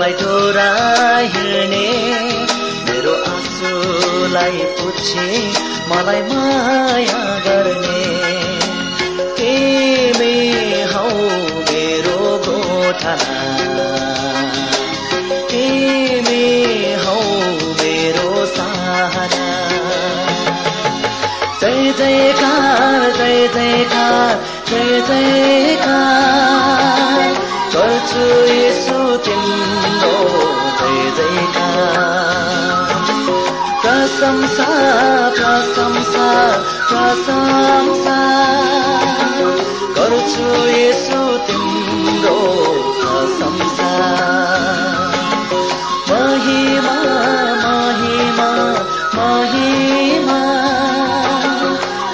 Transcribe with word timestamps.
मलाई 0.00 0.12
डोरा 0.20 0.68
हिँड्ने 1.32 1.88
मेरो 2.84 3.14
आँसुलाई 3.30 4.60
पुछे 4.78 5.26
मलाई 5.90 6.22
माया 6.28 7.20
गर्ने। 7.46 8.04
तिमी 9.36 10.38
हौ 10.92 11.04
मेरो 11.68 12.22
गोठाला 12.46 13.90
तिमी 15.52 16.48
हौ 17.04 17.20
मेरो 17.80 18.30
सहारा। 18.56 19.52
जय 21.60 21.92
जयकार 22.00 23.00
जय 23.20 23.38
जयकार 23.54 24.32
जय 24.70 25.00
जयकार। 25.10 26.40
गर्छु 27.72 28.24
यसो 28.52 29.00
प्रशंसा 33.82 34.66
प्रशंसा 35.30 36.28
प्रशंसा। 36.88 38.18
गर्छु 39.96 40.48
यसो 40.68 41.38
तिम्रो 41.38 42.38
प्रशंसा। 43.00 43.90
महिमा 46.10 46.96
महिमा 47.64 48.50
महिमा। 49.14 50.40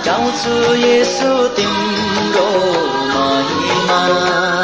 गाउँछु 0.06 0.74
यसो 0.74 1.48
तिम्रो 1.48 2.48
महिमा। 3.14 4.55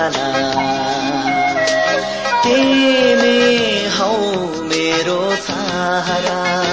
गोठाला 0.00 0.28
तिमी 2.44 3.88
हौ 3.98 4.12
मेरो 4.70 5.20
सहारा। 5.46 6.69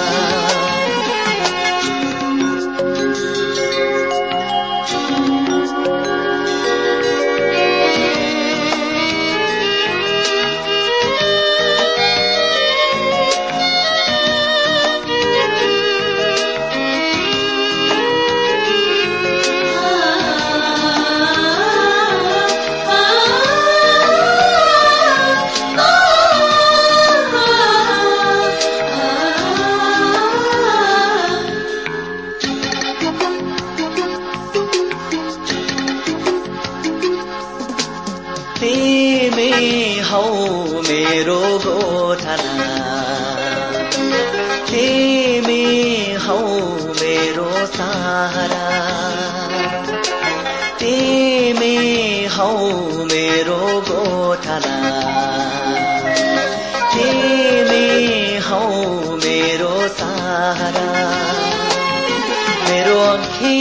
अघि 63.06 63.56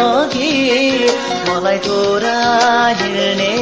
अघि 0.00 0.52
मलाई 1.48 1.78
तोरा 1.86 2.38
हिँड्ने 3.00 3.52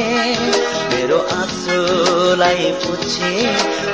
मेरो 0.91 1.19
आँसुलाई 1.37 2.71
पुछे 2.83 3.31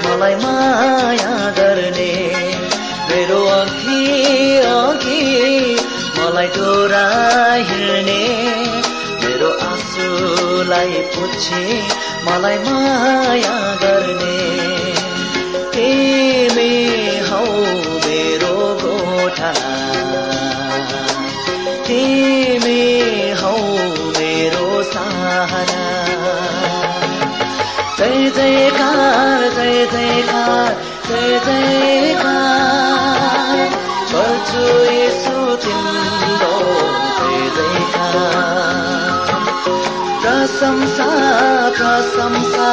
मलाई 0.06 0.36
माया 0.44 1.36
गर्ने। 1.60 2.12
मेरो 3.10 3.40
अघि 3.56 4.02
अघि 4.72 5.22
मलाई 6.18 6.48
तोरा 6.58 7.06
हिँड्ने 7.70 8.22
मेरो 9.24 9.50
आँसुलाई 9.70 11.02
पुछे 11.16 11.64
मलाई 12.28 12.58
माया 12.68 13.58
गर्ने। 13.84 14.38
तिमी 15.76 16.72
हौ 17.30 17.44
मेरो 18.06 18.56
गोठाला 18.84 19.77
तिमी 21.98 23.32
हौ 23.32 23.58
मेरो 24.18 24.84
सहारा। 24.84 25.86
जय 28.00 28.30
जयकार 28.30 29.42
जय 29.56 29.86
जयकार 29.86 30.76
जय 31.08 31.40
जयकार। 31.46 32.38
तिम्रो 35.56 36.60
जय 37.20 37.50
जयकार। 37.58 38.46
प्रशंसा 40.22 41.10
प्रशंसा 41.70 42.70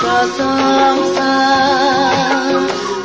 प्रशंसा। 0.00 1.30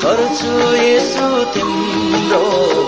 गर्छु 0.04 1.44
तिम्रो 1.54 2.83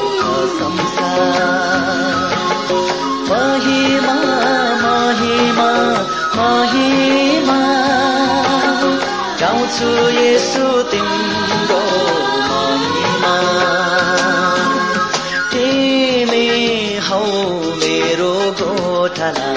गाउँछु 9.75 10.09
यसो 10.15 10.67
तिम्रो 10.91 11.79
महिमा 12.49 13.33
तिमी 15.51 16.47
हौ 17.07 17.19
मेरो 17.81 18.31
गोठला 18.59 19.51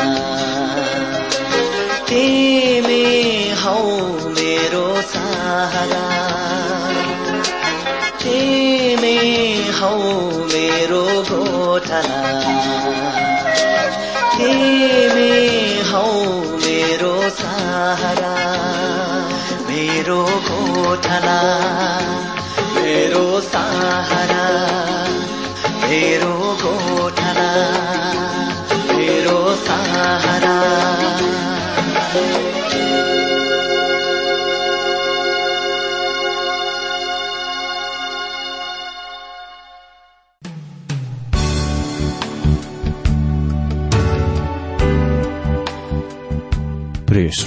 तिमी 2.08 3.04
हौ 3.62 3.76
मेरो 4.38 4.86
सहारा 5.12 6.04
तिमी 8.22 9.16
हौ 9.78 9.94
मेरो 10.52 11.04
गोठला 11.30 12.24
तिमी 14.34 15.30
हौ 15.92 16.06
मेरो 16.58 17.14
सहारा 17.40 18.37
मेरो 19.98 20.24
गोठला 20.46 21.38
मेरो 22.74 23.24
सहारा 23.40 24.44
मेरो 25.82 26.34
गोठला। 26.62 27.07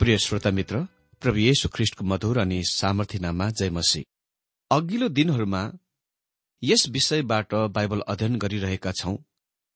प्रिय 0.00 0.16
श्रोता 0.18 0.50
मित्र 0.50 0.78
प्रभु 1.22 1.38
येशु 1.38 1.68
ख्रिष्टको 1.68 2.04
मधुर 2.04 2.38
अनि 2.38 2.62
सामर्थ्यनामा 2.64 3.48
जय 3.50 3.70
मसी 3.70 4.02
अघिल्लो 4.70 5.08
दिनहरूमा 5.08 5.60
यस 6.62 6.84
विषयबाट 6.88 7.54
बाइबल 7.74 8.00
अध्ययन 8.08 8.36
गरिरहेका 8.36 8.92
छौं 8.92 9.14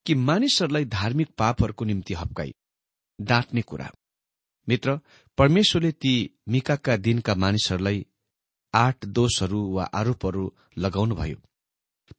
कि 0.06 0.14
मानिसहरूलाई 0.28 0.84
धार्मिक 0.94 1.28
पापहरूको 1.38 1.84
निम्ति 1.84 2.14
हप्काई 2.14 2.52
डाँट्ने 3.18 3.62
कुरा। 3.62 3.90
मित्र 4.68 4.98
परमेश्वरले 5.38 5.90
ती 5.92 6.14
मिकाका 6.48 6.96
दिनका 6.96 7.34
मानिसहरूलाई 7.34 8.04
आठ 8.74 9.04
दोषहरू 9.18 9.60
वा 9.74 9.84
आरोपहरू 10.00 10.44
लगाउनुभयो। 10.78 11.36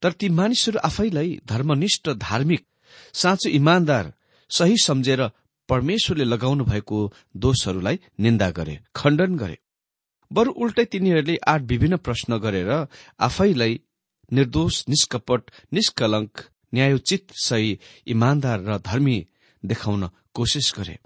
तर 0.02 0.12
ती 0.12 0.30
मानिसहरू 0.42 0.80
आफैलाई 0.84 1.40
धर्मनिष्ठ 1.46 2.10
धार्मिक 2.20 2.66
साँचो 3.14 3.50
इमान्दार 3.50 4.14
सही 4.50 4.78
सम्झेर 4.84 5.28
परमेश्वरले 5.70 6.24
लगाउनु 6.24 6.64
भएको 6.66 7.00
दोषहरूलाई 7.36 8.00
निन्दा 8.20 8.50
गरे 8.52 8.80
खण्डन 8.96 9.36
गरे। 9.36 9.58
बरु 10.32 10.52
उल्टै 10.52 10.86
तिनीहरूले 10.86 11.36
आठ 11.48 11.62
विभिन्न 11.62 11.98
प्रश्न 11.98 12.38
गरेर 12.38 12.72
आफैलाई 13.20 13.80
निर्दोष 14.32 14.84
निष्कपट 14.90 15.52
निष्कलंक 15.74 16.42
न्यायोचित 16.74 17.32
सही 17.44 17.80
इमान्दार 18.08 18.60
र 18.60 18.78
धर्मी 18.78 19.18
देखाउन 19.64 20.10
कोसिस 20.34 20.74
गरे। 20.78 20.98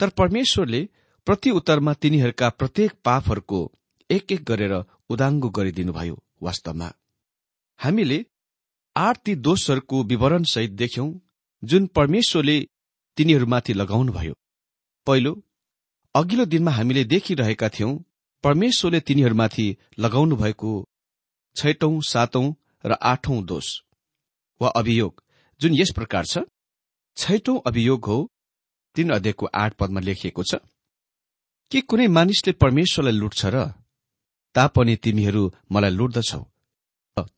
तर 0.00 0.08
परमेश्वरले 0.08 0.88
प्रति 1.26 1.50
उत्तरमा 1.50 1.92
तिनीहरूका 1.94 2.48
प्रत्येक 2.48 2.92
पापहरूको 3.04 3.60
एक 4.10 4.32
एक 4.32 4.44
गरेर 4.44 4.74
उदाङ्गो 5.08 5.48
गरिदिनुभयो 5.48 6.16
वास्तवमा। 6.42 6.88
हामीले 7.80 8.24
आठ 8.96 9.18
ती 9.18 9.34
दोषहरूको 9.34 10.02
विवरणसहित 10.02 10.70
देख्यौं 10.70 11.08
जुन 11.62 11.86
परमेश्वरले 11.86 12.58
तिनीहरूमाथि 13.20 13.72
लगाउनुभयो 13.72 14.34
पहिलो 15.06 15.32
अघिल्लो 16.14 16.44
दिनमा 16.44 16.70
हामीले 16.70 17.04
देखिरहेका 17.04 17.68
थियौं 17.68 17.92
परमेश्वरले 18.44 19.00
तिनीहरूमाथि 19.00 19.66
लगाउनु 19.98 20.36
भएको 20.36 20.70
छैटौं 21.56 22.00
सातौं 22.00 22.46
र 22.84 22.92
आठौं 23.02 23.44
दोष 23.44 23.68
वा 24.60 24.68
अभियोग 24.68 25.22
जुन 25.60 25.74
यस 25.74 25.90
प्रकार 25.94 26.24
छ। 26.24 26.38
छैटौं 27.16 27.60
अभियोग 27.66 28.04
हो 28.04 28.18
तीन 28.96 29.10
अध्यायको 29.10 29.46
आठ 29.54 29.74
पदमा 29.74 30.00
लेखिएको 30.00 30.42
छ 30.42 30.64
के 31.70 31.80
कुनै 31.80 32.06
मानिसले 32.08 32.52
परमेश्वरलाई 32.52 33.12
लुट्छ 33.12 33.40
र 33.46 33.56
तापनि 34.54 34.96
तिमीहरू 34.96 35.42
मलाई 35.72 35.90
लुट्दछौ? 35.90 36.42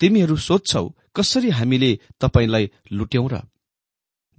तिमीहरू 0.00 0.36
सोध्छौ 0.36 0.88
कसरी 1.16 1.50
हामीले 1.50 1.90
तपाईँलाई 2.20 2.70
लुट्यौं 2.92 3.28
र 3.30 3.42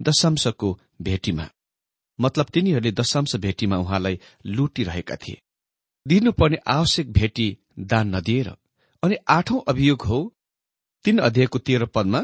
दशांशको 0.00 0.78
भेटीमा। 1.02 1.46
मतलब 2.18 2.46
तिनीहरूले 2.54 2.92
दशांश 2.92 3.36
भेटीमा 3.36 3.76
उहाँलाई 3.76 4.20
लुटिरहेका 4.46 5.16
थिए। 5.16 5.40
दिनुपर्ने 6.06 6.56
आवश्यक 6.66 7.12
भेटी 7.12 7.58
दान 7.78 8.14
नदिएर 8.16 8.48
अनि 9.02 9.16
आठौं 9.28 9.60
अभियोग 9.68 10.02
हो 10.02 10.18
तीन 11.04 11.18
अध्यायको 11.18 11.58
तेह्र 11.58 11.86
पदमा 11.86 12.20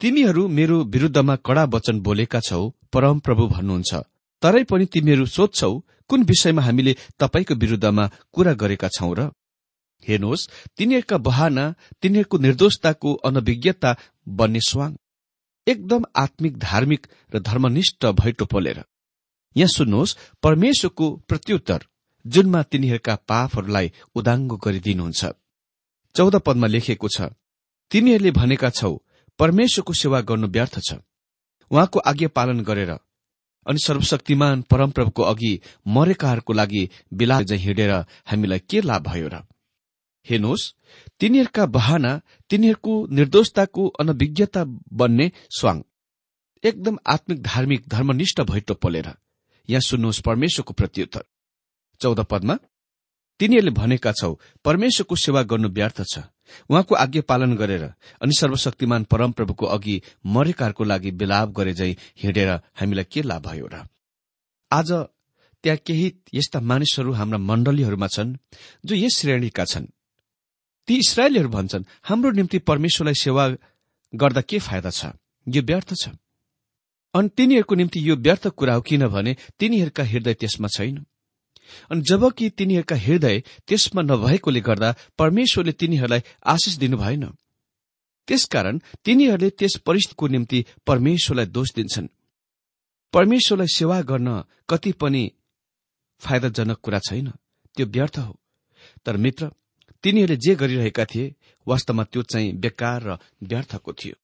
तिमीहरू 0.00 0.48
मेरो 0.48 0.84
विरूद्धमा 0.84 1.36
कडा 1.36 1.64
वचन 1.64 2.00
बोलेका 2.00 2.40
छौ 2.40 2.62
परमप्रभु 2.92 3.46
भन्नुहुन्छ। 3.46 3.94
तरै 4.42 4.62
पनि 4.64 4.86
तिमीहरू 4.86 5.26
सोध्छौ 5.26 5.72
कुन 6.08 6.22
विषयमा 6.22 6.62
हामीले 6.62 6.96
तपाईँको 7.18 7.54
विरूद्धमा 7.54 8.04
कुरा 8.32 8.52
गरेका 8.52 8.88
छौं 8.88 9.14
र? 9.16 9.30
हेर्नुहोस् 10.02 10.48
तिनीहरूका 10.76 11.16
बहाना 11.18 11.64
तिनीहरूको 12.02 12.38
निर्दोषताको 12.38 13.14
अनभिज्ञता 13.14 13.96
बन्ने 14.28 14.60
स्वाङ। 14.60 14.90
एकदम 15.66 16.04
आत्मिक 16.16 16.58
धार्मिक 16.58 17.06
र 17.32 17.38
धर्मनिष्ठ 17.38 18.06
भैटो 18.20 18.44
पोलेर 18.44 18.84
यहाँ 19.56 19.68
सुन्नुहोस् 19.68 20.16
परमेश्वरको 20.42 21.10
प्रत्युत्तर 21.28 21.86
जुनमा 22.24 22.62
तिनीहरूका 22.62 23.14
पापहरूलाई 23.28 23.92
उदाङ्गो 24.14 24.56
गरिदिनुहुन्छ। 24.56 25.24
चौध 26.14 26.34
पदमा 26.46 26.66
लेखिएको 26.66 27.08
छ 27.08 27.28
तिमीहरूले 27.90 28.30
भनेका 28.30 28.70
छौ 28.70 28.92
परमेश्वरको 29.38 29.92
सेवा 29.92 30.20
गर्नु 30.20 30.46
व्यर्थ 30.48 30.78
छ। 30.80 30.94
उहाँको 31.70 31.98
आज्ञा 32.00 32.28
पालन 32.28 32.60
गरेर 32.60 32.90
अनि 33.66 33.78
सर्वशक्तिमान 33.78 34.62
परमप्रभुको 34.70 35.22
अघि 35.22 35.52
मरेकाहरूको 35.86 36.52
लागि 36.52 36.88
बिला 37.14 37.42
चाहिँ 37.42 37.62
हिँडेर 37.62 37.92
हामीलाई 38.26 38.58
के 38.70 38.80
लाभ 38.80 39.02
भयो 39.08 39.28
र 39.28 39.42
हेर्नुहोस् 40.30 40.72
तिनीहरूका 41.20 41.66
बहाना 41.66 42.12
तिनीहरूको 42.50 42.94
निर्दोषताको 43.10 43.86
अनभिज्ञता 44.00 44.64
बन्ने 44.92 45.30
स्वाङ। 45.50 45.82
एकदम 46.64 46.98
आत्मिक 47.06 47.42
धार्मिक 47.42 47.88
धर्मनिष्ठ 47.88 48.40
भैटो 48.42 48.74
पोलेर। 48.74 49.08
यहाँ 49.68 49.80
सुन्नुहोस् 49.80 50.20
परमेश्वरको 50.20 50.72
प्रत्युत्तर। 50.74 51.24
चौध 52.00 52.20
पदमा 52.20 52.58
तिनीहरूले 53.40 53.70
भनेका 53.70 54.12
छौ 54.12 54.32
परमेश्वरको 54.64 55.16
सेवा 55.16 55.42
गर्नु 55.42 55.68
व्यर्थ 55.68 56.02
छ। 56.04 56.18
उहाँको 56.70 56.94
आज्ञा 56.94 57.22
पालन 57.28 57.56
गरेर 57.56 57.82
अनि 58.22 58.32
सर्वशक्तिमान 58.38 59.04
परमप्रभुको 59.04 59.66
अघि 59.66 60.00
मरेकाहरूको 60.26 60.84
लागि 60.84 61.10
विलाप 61.10 61.48
गरे 61.50 61.74
झै 61.74 61.90
हिँडेर 62.16 62.50
हामीलाई 62.74 63.04
के 63.04 63.22
लाभ 63.22 63.46
भयो 63.46 63.66
र? 63.66 63.84
आज 64.70 64.92
त्यहाँ 65.64 65.78
केही 65.86 66.06
यस्ता 66.34 66.60
मानिसहरू 66.60 67.12
हाम्रा 67.12 67.38
मण्डलीहरूमा 67.38 68.06
छन् 68.06 68.36
जो 68.84 68.94
यस 68.94 69.18
श्रेणीका 69.18 69.64
छन्। 69.64 69.86
ती 70.88 70.94
इसरायलीहरू 70.94 71.48
भन्छन् 71.48 71.84
हाम्रो 72.02 72.30
निम्ति 72.30 72.58
परमेश्वरलाई 72.58 73.14
सेवा 73.14 73.48
गर्दा 74.14 74.40
के 74.40 74.58
फाइदा 74.58 74.90
छ? 74.90 75.06
यो 75.48 75.62
व्यर्थ 75.62 75.94
छ। 75.94 76.08
अनि 77.14 77.28
तिनीहरूको 77.28 77.74
निम्ति 77.74 78.10
यो 78.10 78.16
व्यर्थ 78.16 78.46
कुरा 78.48 78.74
हो 78.74 78.80
किनभने 78.80 79.36
तिनीहरूका 79.58 80.04
हृदय 80.04 80.34
त्यसमा 80.34 80.68
छैन। 80.68 81.06
अनि 81.90 82.00
जबकि 82.00 82.50
तिनीहरूका 82.50 82.96
हृदय 82.96 83.42
त्यसमा 83.66 84.02
नभएकोले 84.02 84.60
गर्दा 84.60 84.94
परमेश्वरले 85.18 85.72
तिनीहरूलाई 85.72 86.22
आशिष 86.46 86.74
दिनु 86.76 86.96
भएन। 86.96 87.24
त्यसकारण 88.28 88.80
तिनीहरूले 89.04 89.50
त्यस 89.50 89.76
परिस्थितिको 89.86 90.26
निम्ति 90.26 90.64
परमेश्वरलाई 90.86 91.46
दोष 91.46 91.74
दिन्छन्। 91.74 92.08
परमेश्वरलाई 93.12 93.66
सेवा 93.66 94.02
गर्न 94.02 94.44
कति 94.70 94.92
पनि 94.92 95.32
फाइदाजनक 96.18 96.78
कुरा 96.78 96.98
छैन। 96.98 97.32
त्यो 97.76 97.86
व्यर्थ 97.86 98.18
हो। 98.18 98.40
तर 99.06 99.16
मित्र 99.16 99.50
तिनीहरूले 100.06 100.36
जे 100.36 100.54
गरिरहेका 100.54 101.04
थिए 101.04 101.34
वास्तवमा 101.66 102.04
त्यो 102.04 102.22
चाहिँ 102.22 102.52
बेकार 102.54 103.02
र 103.02 103.18
व्यर्थको 103.42 103.92
थियो। 103.92 104.14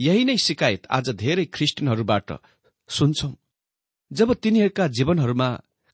यही 0.00 0.24
नै 0.24 0.36
शिकायत 0.36 0.86
आज 0.90 1.10
धेरै 1.12 1.44
ख्रिस्टियनहरूबाट 1.44 2.28
सुन्छौं। 2.88 3.32
जब 4.12 4.32
तिनीहरूका 4.34 4.86
जीवनहरूमा 4.88 5.48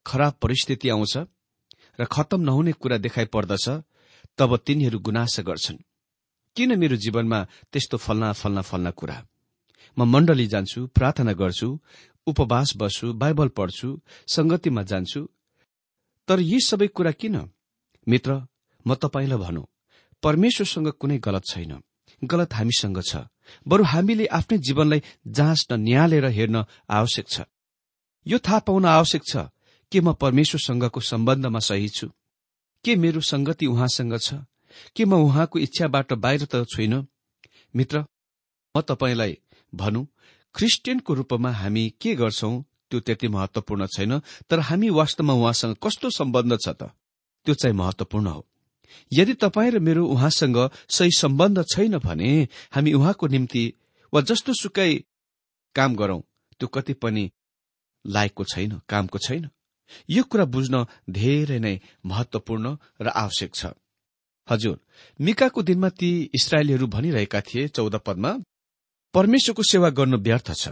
खराब 0.07 0.35
परिस्थिति 0.43 0.89
आउँछ 0.89 1.17
र 1.99 2.05
खत्तम 2.05 2.41
नहुने 2.41 2.73
कुरा 2.73 2.97
देखाइ 2.97 3.27
पर्दछ 3.27 3.67
तब 4.39 4.57
तिनीहरू 4.57 4.99
गुनासा 4.99 5.43
गर्छन्। 5.43 5.83
किन 6.57 6.79
मेरो 6.79 6.97
जीवनमा 6.97 7.45
त्यस्तो 7.73 7.97
फल्ना 7.97 8.33
फल्ना 8.33 8.63
फल्ना 8.63 8.91
कुरा? 8.91 9.27
म 9.99 10.03
मण्डली 10.05 10.47
जान्छु 10.47 10.87
प्रार्थना 10.87 11.33
गर्छु 11.33 11.69
उपवास 12.27 12.73
बस्छु 12.77 13.13
बाइबल 13.13 13.49
पढ्छु 13.49 13.89
संगतिमा 14.27 14.83
जान्छु। 14.83 15.21
तर 16.29 16.39
यी 16.41 16.61
सबै 16.61 16.87
कुरा 16.87 17.11
किन? 17.11 17.37
मित्र 18.09 18.47
म 18.87 18.95
तपाईँलाई 18.95 19.39
भनौँ 19.39 19.67
परमेश्वरसँग 20.23 20.89
कुनै 21.01 21.19
गलत 21.19 21.45
छैन। 21.51 21.83
गलत 22.25 22.55
हामीसँग 22.55 23.01
छ। 23.03 23.17
बरु 23.69 23.85
हामीले 23.85 24.27
आफ्नै 24.27 24.59
जीवनलाई 24.59 25.03
जाँच्न 25.29 25.81
निहालेर 25.81 26.27
हेर्न 26.27 26.65
आवश्यक 26.91 27.27
छ। 27.29 27.41
यो 28.27 28.39
थाहा 28.39 28.59
पाउन 28.59 28.85
आवश्यक 28.85 29.23
छ 29.25 29.37
के 29.93 30.01
म 30.01 30.13
परमेश्वरसँगको 30.13 31.01
सम्बन्धमा 31.01 31.59
सही 31.59 31.89
छु? 31.89 32.07
के 32.85 32.97
मेरो 32.97 33.21
संगति 33.21 33.67
उहाँसँग 33.67 34.19
छ? 34.19 34.35
के 34.97 35.05
म 35.05 35.15
उहाँको 35.15 35.59
इच्छाबाट 35.59 36.13
बाहिर 36.13 36.45
त 36.45 36.65
छुइन? 36.65 37.07
मित्र 37.75 38.05
म 38.75 38.81
तपाईँलाई 38.81 39.39
भनौँ 39.75 40.07
ख्रिस्टियनको 40.55 41.15
रूपमा 41.15 41.51
हामी 41.51 41.85
के 42.01 42.15
गर्छौं 42.15 42.63
त्यो 42.91 43.01
त्यति 43.01 43.29
महत्वपूर्ण 43.29 43.87
छैन 43.87 44.19
तर 44.51 44.61
हामी 44.61 44.91
वास्तवमा 44.91 45.35
उहाँसँग 45.35 45.77
कस्तो 45.83 46.11
सम्बन्ध 46.11 46.59
छ 46.65 46.69
त? 46.69 46.91
त्यो 47.47 47.55
चाहिँ 47.55 47.77
महत्वपूर्ण 47.77 48.27
हो। 48.27 48.47
यदि 49.13 49.35
तपाईँ 49.35 49.71
र 49.71 49.79
मेरो 49.79 50.07
उहाँसँग 50.07 50.59
सही 50.89 51.11
सम्बन्ध 51.19 51.65
छैन 51.75 51.99
भने 51.99 52.49
हामी 52.73 52.93
उहाँको 52.93 53.27
निम्ति 53.27 53.65
वा 54.13 54.21
जस्तो 54.21 54.53
सुकै 54.53 54.93
काम 55.75 55.95
गरौं 55.97 56.21
त्यो 56.61 56.69
कति 56.69 56.93
पनि 56.93 57.31
लायकको 58.05 58.45
छैन 58.45 58.81
कामको 58.89 59.19
छैन। 59.19 59.49
यो 60.11 60.23
कुरा 60.23 60.45
बुझ्न 60.45 60.87
धेरै 61.11 61.59
नै 61.59 61.81
महत्वपूर्ण 62.07 62.77
र 63.01 63.09
आवश्यक 63.09 63.55
छ। 63.55 63.67
हजुर 64.49 64.79
मिकाको 65.21 65.63
दिनमा 65.63 65.89
ती 65.89 66.11
इसरायलीहरू 66.35 66.87
भनिरहेका 66.87 67.41
थिए 67.41 67.69
चौध 67.69 67.95
पदमा 68.07 68.33
परमेश्वरको 69.15 69.63
सेवा 69.63 69.91
गर्नु 69.91 70.19
व्यर्थ 70.19 70.53
छ। 70.53 70.69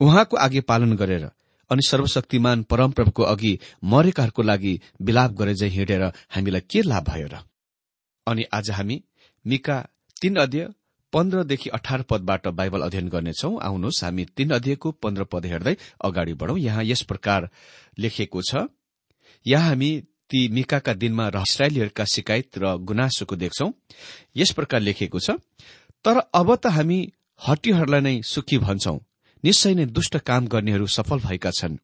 उहाँको 0.00 0.36
आगे 0.36 0.60
पालन 0.60 0.96
गरेर 0.96 1.30
अनि 1.70 1.82
सर्वशक्तिमान 1.88 2.62
परमप्रभुको 2.62 3.22
अघि 3.24 3.58
मरेकाहरूको 3.84 4.42
लागि 4.42 4.80
विलाप 5.02 5.32
गरे 5.32 5.54
चाहिँ 5.54 5.72
हिँडेर 5.72 6.02
हामीलाई 6.34 6.60
के 6.70 6.82
लाभ 6.82 7.04
भयो 7.08 7.26
र? 7.26 7.42
अनि 8.26 8.44
आज 8.52 8.70
हामी 8.70 9.02
मिका 9.44 9.76
तीन 10.22 10.36
अध्यय 10.36 10.68
पन्ध्रदेखि 11.12 11.70
अठार 11.70 12.02
पदबाट 12.02 12.46
बाइबल 12.50 12.80
अध्ययन 12.82 13.08
गर्नेछौ। 13.08 13.50
आउनुहोस् 13.58 14.02
हामी 14.04 14.24
तीन 14.36 14.50
अध्ययको 14.50 14.90
पन्ध्र 15.02 15.24
पद 15.24 15.46
हेर्दै 15.46 15.76
अगाडि 16.04 16.32
बढौं। 16.34 16.58
यहाँ 16.58 16.84
यस 16.84 17.02
प्रकार 17.02 17.48
लेखिएको 17.98 18.42
छ 18.42 18.66
यहाँ 19.46 19.68
हामी 19.68 19.90
ती 20.30 20.48
मिकाका 20.48 20.92
दिनमा 20.94 21.28
इसरायलीहरूका 21.38 22.04
शिकायत 22.04 22.58
र 22.58 22.76
गुनासोको 22.82 23.36
देख्छौ। 23.36 23.68
यस 24.36 24.52
प्रकार 24.52 24.80
लेखिएको 24.80 25.18
छ 25.18 25.38
तर 26.04 26.18
अब 26.34 26.54
त 26.56 26.66
हामी 26.74 26.98
हड्डीहरूलाई 27.40 28.00
नै 28.00 28.20
सुखी 28.24 28.58
भन्छौ। 28.58 28.98
निश्चय 29.44 29.74
नै 29.74 29.86
दुष्ट 29.86 30.16
काम 30.16 30.46
गर्नेहरू 30.46 30.86
सफल 30.86 31.18
भएका 31.20 31.50
छन् 31.50 31.76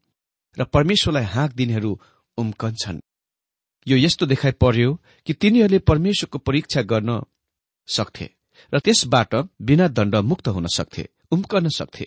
र 0.59 0.65
परमेश्वरलाई 0.65 1.25
हाँक 1.25 1.53
दिनेहरू 1.53 2.01
उम्कन्छन् 2.39 3.01
यो 3.87 3.97
यस्तो 3.97 4.27
देखाइ 4.27 4.53
पर्यो 4.53 4.99
कि 5.27 5.33
तिनीहरूले 5.33 5.79
परमेश्वरको 5.79 6.39
परीक्षा 6.39 6.83
गर्न 6.83 7.21
सक्थे 7.89 8.31
र 8.73 8.79
त्यसबाट 8.79 9.35
बिना 9.63 9.89
दण्ड 9.89 10.15
मुक्त 10.15 10.49
हुन 10.49 10.67
सक्थे 10.67 11.09
उम्कन 11.31 11.69
सक्थे। 11.69 12.07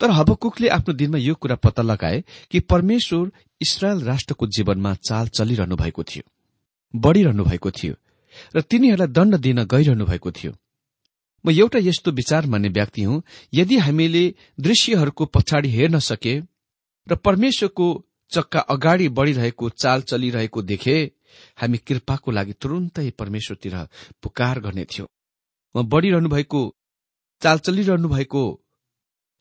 तर 0.00 0.10
हबकुकले 0.10 0.68
आफ्नो 0.68 0.94
दिनमा 0.94 1.18
यो 1.18 1.34
कुरा 1.34 1.56
पत्ता 1.56 1.82
लगाए 1.82 2.24
कि 2.50 2.60
परमेश्वर 2.60 3.30
इसरायल 3.60 4.00
राष्ट्रको 4.00 4.46
जीवनमा 4.46 4.94
चाल 4.94 5.28
चलिरहनु 5.28 5.76
भएको 5.76 6.02
थियो 6.02 6.24
बढ़िरहनु 6.94 7.44
भएको 7.44 7.70
थियो 7.70 7.94
र 8.56 8.60
तिनीहरूलाई 8.60 9.12
दण्ड 9.12 9.36
दिन 9.36 9.64
गइरहनु 9.64 10.04
भएको 10.06 10.30
थियो। 10.32 10.52
म 11.44 11.50
एउटा 11.50 11.78
यस्तो 11.78 12.10
विचार 12.10 12.46
मान्ने 12.46 12.68
व्यक्ति 12.68 13.02
हुँ। 13.02 13.22
यदि 13.54 13.76
हामीले 13.78 14.34
दृश्यहरूको 14.60 15.24
पछाडि 15.26 15.68
हेर्न 15.68 15.98
सके 15.98 16.38
र 17.08 17.16
परमेश्वरको 17.16 18.04
चक्का 18.30 18.60
अगाडि 18.60 19.08
बढ़िरहेको 19.08 19.68
चाल 19.68 20.02
चलिरहेको 20.02 20.62
देखे 20.62 21.12
हामी 21.56 21.78
कृपाको 21.78 22.30
लागि 22.30 22.52
तुरुन्तै 22.52 23.10
परमेश्वरतिर 23.10 23.86
पुकार 24.22 24.60
गर्ने 24.60 24.84
थियो। 24.84 25.06
म 25.76 25.82
बढ़िरहनु 25.82 26.28
भएको 26.28 26.76
चाल 27.42 27.58
चलिरहनु 27.58 28.08
भएको 28.08 28.42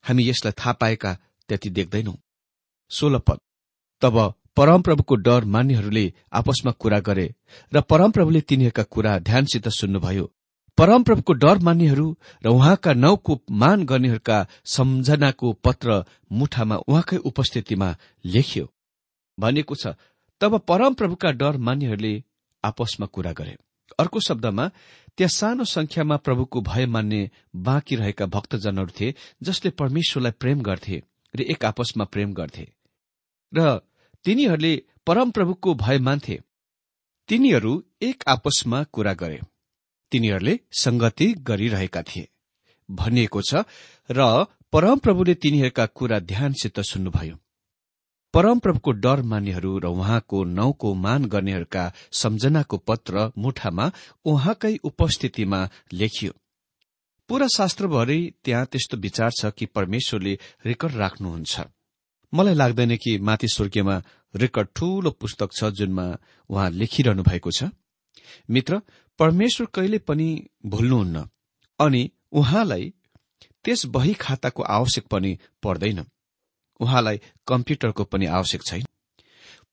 हामी 0.04 0.30
यसलाई 0.30 0.52
थाहा 0.52 0.74
पाएका 0.74 1.18
त्यति 1.50 1.70
देख्दैनौ। 1.70 2.14
सोह्र 2.90 3.20
पद। 3.20 3.40
तब 4.02 4.34
परमप्रभुको 4.56 5.16
डर 5.16 5.46
मान्नेहरूले 5.46 6.14
आपसमा 6.34 6.72
कुरा 6.72 7.00
गरे 7.00 7.36
र 7.74 7.82
परमप्रभुले 7.82 8.42
तिनीहरूका 8.42 8.84
कुरा 8.84 9.20
ध्यानसित 9.20 9.68
सुन्नुभयो। 9.70 10.34
परमप्रभुको 10.78 11.34
डर 11.34 11.58
मान्नेहरू 11.58 12.08
र 12.46 12.48
उहाँका 12.48 12.94
नाउँको 12.94 13.40
मान 13.52 13.86
गर्नेहरूका 13.86 14.38
सम्झनाको 14.66 15.54
पत्र 15.66 16.04
मुठामा 16.32 16.76
उहाँकै 16.88 17.18
उपस्थितिमा 17.18 17.96
लेखियो। 18.26 18.66
भनिएको 19.38 19.76
छ 19.76 19.96
तब 20.42 20.60
परमप्रभुका 20.68 21.32
डर 21.32 21.58
मान्नेहरूले 21.58 22.14
आपसमा 22.64 23.06
कुरा 23.06 23.32
गरे। 23.32 23.58
अर्को 24.00 24.20
शब्दमा 24.20 24.68
त्यहाँ 25.18 25.30
सानो 25.30 25.64
संख्यामा 25.64 26.18
प्रभुको 26.18 26.62
भय 26.62 26.86
मान्ने 26.86 27.30
बाँकी 27.56 27.96
रहेका 27.96 28.26
भक्तजनहरू 28.26 28.92
थिए 29.00 29.16
जसले 29.44 29.72
परमेश्वरलाई 29.72 30.32
प्रेम 30.32 30.62
गर्थे 30.62 31.02
र 31.34 31.42
एक 31.42 31.66
आपसमा 31.66 32.04
प्रेम 32.06 32.34
गर्थे। 32.34 32.68
र 33.54 33.80
तिनीहरूले 34.26 34.74
परमप्रभुको 35.06 35.74
भय 35.76 36.00
मान्थे। 36.00 36.40
तिनीहरू 37.30 37.84
एक 38.02 38.24
आपसमा 38.28 38.84
कुरा 38.84 39.14
गरे। 39.14 39.42
तिनीहरूले 40.12 40.60
संगति 40.72 41.28
गरिरहेका 41.48 42.02
थिए। 42.02 42.28
भनिएको 42.90 43.42
छ 43.42 43.64
र 44.10 44.46
परमप्रभुले 44.72 45.34
तिनीहरूका 45.36 45.86
कुरा 45.86 46.20
ध्यानसित 46.20 46.80
सुन्नुभयो। 46.82 47.36
परमप्रभुको 48.34 48.92
डर 48.92 49.22
मान्नेहरू 49.22 49.78
र 49.80 49.86
उहाँको 49.88 50.44
नौको 50.44 50.94
मान 50.96 51.26
गर्नेहरूका 51.26 51.92
सम्झनाको 52.12 52.78
पत्र 52.78 53.32
मुठामा 53.38 53.92
उहाँकै 54.26 54.76
उपस्थितिमा 54.84 55.60
लेखियो। 55.94 56.34
पूरा 57.30 57.48
शास्त्रभरि 57.48 58.20
त्यहाँ 58.44 58.66
त्यस्तो 58.66 58.98
विचार 58.98 59.32
छ 59.32 59.52
कि 59.52 59.66
परमेश्वरले 59.66 60.34
रेकर्ड 60.66 60.96
राख्नुहुन्छ। 60.96 61.62
मलाई 62.34 62.54
लाग्दैन 62.54 62.96
कि 62.96 63.18
माथि 63.20 63.48
स्वर्गीयमा 63.48 64.02
रेकर्ड 64.36 64.68
ठूलो 64.76 65.12
पुस्तक 65.12 65.50
छ 65.52 65.72
जुनमा 65.72 66.06
उहाँ 66.50 66.70
लेखिरहनु 66.72 67.24
भएको 67.24 67.52
छ। 67.52 67.64
मित्र 68.50 68.82
परमेश्वर 69.20 69.68
कहिले 69.74 69.98
पनि 69.98 70.48
भुल्नुहुन्न 70.66 71.30
अनि 71.80 72.12
उहाँलाई 72.32 72.94
त्यस 73.64 73.86
बही 73.86 74.14
खाताको 74.14 74.64
आवश्यक 74.64 75.08
पनि 75.08 75.38
पर्दैन। 75.64 76.06
उहाँलाई 76.80 77.22
कम्प्युटरको 77.48 78.04
पनि 78.04 78.26
आवश्यक 78.26 78.64
छैन। 78.64 78.86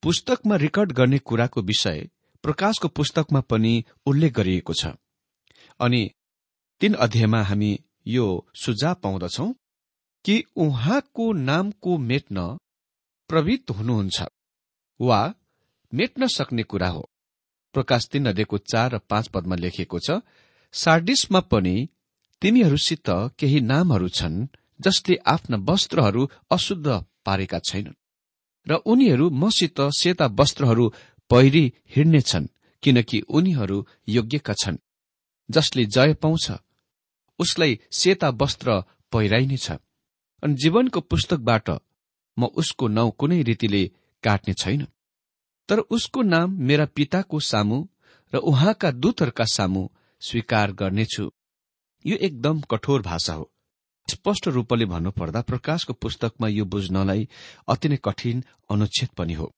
पुस्तकमा 0.03 0.57
रेकर्ड 0.57 0.93
गर्ने 0.93 1.19
कुराको 1.19 1.63
विषय 1.63 2.09
प्रकाशको 2.43 2.89
पुस्तकमा 2.89 3.41
पनि 3.41 3.85
उल्लेख 4.07 4.33
गरिएको 4.33 4.73
छ। 4.73 4.87
अनि 5.81 6.11
तीन 6.81 6.95
अध्यायमा 6.95 7.43
हामी 7.43 7.79
यो 8.07 8.47
सुझाव 8.55 8.95
पाउँदछौ 8.95 9.53
कि 10.25 10.43
उहाँको 10.57 11.33
नामको 11.33 11.99
मेट्न 11.99 12.59
प्रवृत्त 13.29 13.71
हुनुहुन्छ 13.71 14.23
वा 15.01 15.35
मेट्न 15.95 16.27
सक्ने 16.27 16.63
कुरा 16.63 16.89
हो। 16.89 17.11
प्रकाश 17.75 18.09
तीन 18.09 18.29
अध्ययको 18.29 18.59
चार 18.65 18.95
र 18.95 18.99
पाँच 19.11 19.29
पदमा 19.29 19.57
लेखिएको 19.57 19.99
छ 19.99 20.21
सार्डिसमा 20.75 21.41
पनि 21.49 21.77
तिमीहरूसित 22.43 23.11
केही 23.39 23.61
नामहरू 23.63 24.09
छन् 24.11 24.47
जसले 24.81 25.17
आफ्ना 25.27 25.57
वस्त्रहरू 25.69 26.29
अशुद्ध 26.51 26.87
पारेका 27.27 27.59
छैनन् 27.69 28.01
र 28.67 28.81
उनीहरू 28.87 29.31
मसित 29.43 29.81
सेता 29.99 30.27
वस्त्रहरू 30.41 30.93
पहिरी 31.31 31.65
हिँड्नेछन् 31.97 32.53
किनकि 32.83 33.21
उनीहरू 33.29 33.79
योग्यका 34.09 34.55
छन् 34.55 34.83
जसले 35.49 35.85
जय 35.87 36.15
पाउँछ। 36.15 36.51
उसलाई 37.39 37.79
सेता 37.91 38.29
वस्त्र 38.41 38.81
पहिराइनेछ। 39.13 39.71
अनि 40.43 40.55
जीवनको 40.55 41.01
पुस्तकबाट 41.01 41.71
म 42.37 42.45
उसको 42.57 42.89
नाउँ 42.89 43.13
कुनै 43.19 43.43
रीतिले 43.43 43.85
काट्ने 44.25 44.55
छैन। 44.55 44.87
तर 45.69 45.79
उसको 45.79 46.23
नाम 46.23 46.57
मेरा 46.61 46.87
पिताको 46.87 47.41
सामु 47.41 47.87
र 48.33 48.37
उहाँका 48.37 48.91
दूतहरूका 48.91 49.45
सामु 49.45 49.89
स्वीकार 50.23 50.73
गर्नेछु। 50.73 51.31
यो 52.05 52.17
एकदम 52.17 52.61
कठोर 52.61 53.03
भाषा 53.03 53.33
हो। 53.33 53.51
स्पष्ट 54.09 54.49
रूपले 54.49 54.85
भन्नुपर्दा 54.85 55.41
प्रकाशको 55.43 55.93
पुस्तकमा 55.93 56.49
यो 56.49 56.65
बुझ्नलाई 56.65 57.29
अति 57.69 57.89
नै 57.89 57.97
कठिन 58.05 58.45
अनुच्छेद 58.71 59.09
पनि 59.09 59.33
हो। 59.33 59.55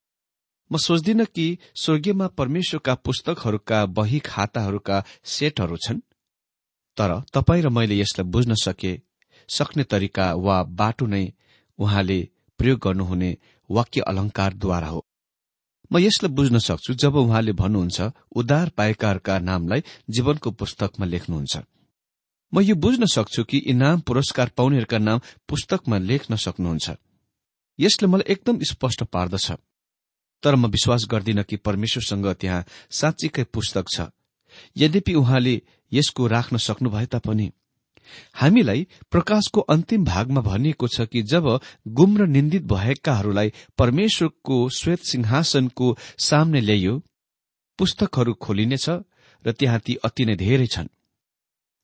म 0.71 0.77
सोच्दिन 0.77 1.25
कि 1.25 1.47
स्वर्गीयमा 1.75 2.27
परमेश्वरका 2.29 2.95
पुस्तकहरूका 2.95 3.87
बही 3.87 4.19
खाताहरूका 4.19 5.03
सेटहरू 5.25 5.77
छन् 5.77 6.01
तर 6.99 7.21
तपाईँ 7.35 7.63
र 7.63 7.69
मैले 7.69 7.99
यसलाई 7.99 8.31
बुझ्न 8.31 8.55
सके 8.55 8.93
सक्ने 9.49 9.85
तरिका 9.85 10.33
वा 10.35 10.63
बाटो 10.63 11.07
नै 11.07 11.25
उहाँले 11.79 12.19
प्रयोग 12.59 12.79
गर्नुहुने 12.79 13.37
वाक्य 13.71 14.01
अलंकारद्वारा 14.01 14.89
हो। 14.89 15.07
म 15.93 15.99
यसलाई 15.99 16.33
बुझ्न 16.33 16.59
सक्छु 16.59 16.95
जब 16.95 17.17
उहाँले 17.17 17.53
भन्नुहुन्छ 17.53 17.99
उद्धार 18.37 18.69
पाएकाहरूका 18.69 19.39
नामलाई 19.39 19.83
जीवनको 20.11 20.51
पुस्तकमा 20.51 21.07
लेख्नुहुन्छ। 21.07 21.57
म 22.53 22.61
यो 22.61 22.75
बुझ्न 22.75 23.07
सक्छु 23.07 23.45
कि 23.45 23.59
इनाम 23.59 24.01
पुरस्कार 24.01 24.49
पाउनेहरूका 24.57 24.99
नाम 24.99 25.21
पुस्तकमा 25.49 25.99
लेख्न 25.99 26.37
सक्नुहुन्छ। 26.37 26.91
यसले 27.81 28.07
मलाई 28.09 28.33
एकदम 28.33 28.59
स्पष्ट 28.63 29.03
पार्दछ। 29.05 29.53
तर 30.43 30.55
म 30.55 30.67
विश्वास 30.67 31.07
गर्दिन 31.11 31.43
कि 31.43 31.57
परमेश्वरसँग 31.57 32.27
त्यहाँ 32.27 32.65
साँच्चीकै 32.91 33.45
पुस्तक 33.45 33.85
छ। 33.89 34.01
यद्यपि 34.77 35.15
उहाँले 35.15 35.63
यसको 35.93 36.27
राख्न 36.27 36.57
सक्नु 36.57 36.91
भए 36.91 37.07
तापनि 37.07 37.51
हामीलाई 38.35 38.87
प्रकाशको 39.11 39.61
अन्तिम 39.61 40.05
भागमा 40.05 40.41
भनिएको 40.41 40.89
छ 40.89 41.07
कि 41.07 41.23
जब 41.23 41.49
गुम 41.89 42.17
र 42.19 42.27
निन्दित 42.27 42.63
भएकाहरूलाई 42.65 43.53
परमेश्वरको 43.79 44.69
श्वेत 44.69 45.01
सिंहासनको 45.01 45.97
सामने 46.19 46.61
ल्याइयो 46.61 47.03
पुस्तकहरू 47.79 48.33
खोलिनेछ 48.35 48.89
र 49.45 49.53
त्यहाँ 49.53 49.81
ती 49.81 49.95
अति 50.05 50.25
नै 50.25 50.37
धेरै 50.37 50.67
छन्। 50.67 50.89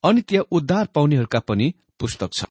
अनि 0.04 0.20
त्यहाँ 0.20 0.46
उद्धार 0.50 0.86
पाउनेहरूका 0.94 1.40
पनि 1.40 1.72
पुस्तक 1.98 2.30
छ। 2.32 2.44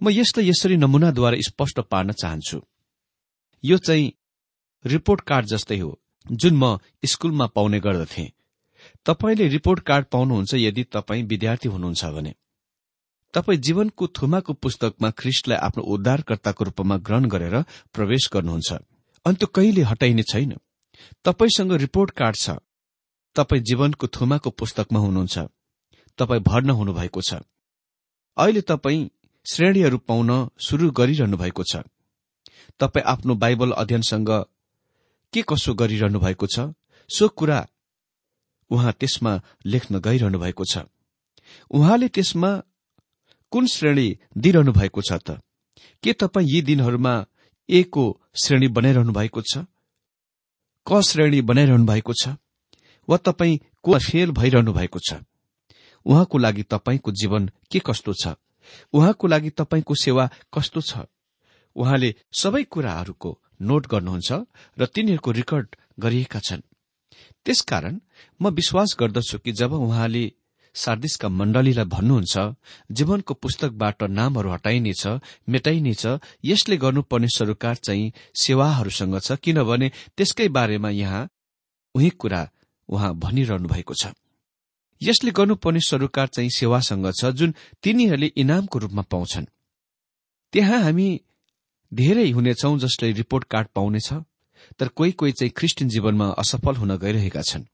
म 0.00 0.10
यसलाई 0.10 0.48
यसरी 0.48 0.76
नमूनाद्वारा 0.76 1.36
स्पष्ट 1.40 1.80
पार्न 1.80 2.12
चाहन्छु। 2.12 2.60
यो 3.64 3.76
चाहिँ 3.78 4.12
रिपोर्ट 4.84 5.20
कार्ड 5.20 5.46
जस्तै 5.46 5.78
हो 5.78 5.90
जुन 6.26 6.54
म 6.56 6.78
स्कूलमा 7.04 7.46
पाउने 7.46 7.80
गर्दथे। 7.80 8.24
तपाईँले 9.06 9.48
रिपोर्ट 9.48 9.80
कार्ड 9.80 10.06
पाउनुहुन्छ 10.06 10.54
यदि 10.54 10.82
तपाईँ 10.84 11.22
विद्यार्थी 11.22 11.68
हुनुहुन्छ 11.68 12.04
भने। 12.04 12.34
तपाईँ 13.34 13.58
जीवनको 13.58 14.06
थुमाको 14.06 14.52
पुस्तकमा 14.52 15.10
ख्रिस्टलाई 15.10 15.58
आफ्नो 15.58 15.82
उद्धारकर्ताको 15.82 16.64
रूपमा 16.64 16.96
ग्रहण 16.96 17.24
गरेर 17.28 17.62
प्रवेश 17.94 18.28
गर्नुहुन्छ। 18.32 18.72
अनि 19.26 19.34
त्यो 19.34 19.46
कहिले 19.46 19.82
हटाइने 19.82 20.22
छैन। 20.22 20.54
तपाईँसँग 21.24 21.72
रिपोर्ट 21.72 22.10
कार्ड 22.10 22.36
छ। 22.36 22.50
तपाईँ 23.36 23.62
जीवनको 23.62 24.06
थुमाको 24.06 24.50
पुस्तकमा 24.50 25.00
हुनुहुन्छ। 25.00 25.38
तपाईँ 26.18 26.40
भर्न 26.40 26.70
हुनुभएको 26.70 27.20
छ। 27.20 27.34
अहिले 28.36 28.60
तपाईँ 28.60 29.10
श्रेणीहरू 29.46 29.98
पाउन 29.98 30.30
शुरू 30.58 30.90
गरिरहनु 30.90 31.36
भएको 31.36 31.62
छ। 31.62 31.76
तपाईँ 32.80 33.04
आफ्नो 33.04 33.34
बाइबल 33.34 33.70
अध्ययनसँग 33.72 34.30
के 35.32 35.42
कसो 35.42 35.74
गरिरहनु 35.74 36.18
भएको 36.20 36.46
छ? 36.46 36.60
सो 37.10 37.28
कुरा 37.28 37.66
उहाँ 38.70 38.92
त्यसमा 38.92 39.40
लेख्न 39.66 39.98
गइरहनु 39.98 40.38
भएको 40.38 40.64
छ। 40.64 40.78
उहाँले 41.70 42.08
त्यसमा 42.08 42.50
कुन 43.54 43.66
श्रेणी 43.66 44.18
दिइरहनु 44.38 44.72
भएको 44.72 45.00
छ 45.00 45.12
त? 45.12 45.38
के 46.02 46.12
तपाईँ 46.12 46.48
यी 46.50 46.62
दिनहरूमा 46.62 47.26
ए 47.68 47.82
को 47.82 48.04
श्रेणी 48.34 48.68
बनाइरहनु 48.68 49.12
भएको 49.12 49.40
छ? 49.40 49.58
क 50.86 51.00
श्रेणी 51.00 51.40
बनाइरहनु 51.40 51.86
भएको 51.86 52.12
छ? 52.12 52.28
वा 53.08 53.16
तपाईँ 53.16 53.58
को 53.82 53.98
फेल 53.98 54.30
भइरहनु 54.30 54.72
भएको 54.72 54.98
छ? 54.98 55.14
उहाँको 56.06 56.38
लागि 56.38 56.62
तपाईँको 56.62 57.12
जीवन 57.12 57.50
के 57.70 57.78
कस्तो 57.78 58.12
छ? 58.12 58.34
उहाँको 58.92 59.26
लागि 59.26 59.50
तपाईँको 59.50 59.94
सेवा 59.94 60.30
कस्तो 60.54 60.80
छ? 60.80 60.98
उहाँले 61.76 62.14
सबै 62.32 62.62
कुराहरूको 62.64 63.40
नोट 63.62 63.86
गर्नुहुन्छ 63.86 64.32
र 64.78 64.86
तिनीहरूको 64.86 65.30
रेकर्ड 65.30 65.76
गरिएका 66.00 66.40
छन्। 66.40 66.62
त्यसकारण 67.44 68.00
म 68.42 68.50
विश्वास 68.50 68.96
गर्दछु 69.00 69.38
कि 69.38 69.52
जब 69.52 69.72
उहाँले 69.72 70.32
सार्दिसका 70.74 71.28
मण्डलीलाई 71.28 71.84
भन्नुहुन्छ 71.86 72.34
जीवनको 72.90 73.34
पुस्तकबाट 73.34 74.02
नामहरू 74.10 74.50
हटाइनेछ 74.52 75.06
मेटाइनेछ 75.48 76.06
यसले 76.44 76.76
गर्नुपर्ने 76.76 77.28
सरोकार 77.36 77.76
चाहिँ 77.76 78.12
सेवाहरूसँग 78.42 79.18
छ 79.20 79.38
किनभने 79.42 79.88
त्यसकै 80.16 80.48
बारेमा 80.48 80.90
यहाँ 80.90 81.28
उही 81.94 82.10
कुरा 82.20 82.42
उहाँ 82.88 83.14
भनिरहनु 83.14 83.68
भएको 83.68 83.94
छ। 83.94 84.12
यसले 85.00 85.30
गर्नुपर्ने 85.30 85.80
सरोकार 85.80 86.26
चाहिँ 86.28 86.50
सेवासँग 86.50 87.10
छ 87.12 87.30
जुन 87.32 87.54
तिनीहरूले 87.82 88.26
इनामको 88.36 88.78
रूपमा 88.78 89.02
पाउँछन्। 89.02 89.46
त्यहाँ 90.52 90.80
हामी 90.82 91.08
धेरै 91.92 92.30
हुनेछौं 92.30 92.78
जसले 92.78 93.12
रिपोर्ट 93.12 93.44
कार्ड 93.44 93.68
पाउनेछ 93.74 94.12
तर 94.78 94.88
कोही 94.88 95.12
कोही 95.12 95.32
चाहिँ 95.32 95.52
ख्रिस्टियन 95.56 95.88
जीवनमा 95.88 96.26
असफल 96.38 96.74
हुन 96.76 96.96
गइरहेका 96.96 97.42
छन्। 97.42 97.64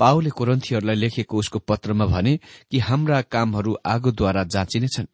पाओले 0.00 0.30
कोरन्थीहरूलाई 0.30 0.96
लेखेको 0.96 1.38
उसको 1.38 1.58
पत्रमा 1.58 2.06
भने 2.06 2.36
कि 2.70 2.78
हाम्रा 2.78 3.20
कामहरू 3.32 3.76
आगोद्वारा 3.86 4.42
जाँचिनेछन्। 4.44 5.06